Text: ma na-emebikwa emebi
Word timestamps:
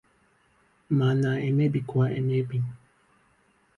ma 0.97 1.09
na-emebikwa 1.21 2.03
emebi 2.19 2.59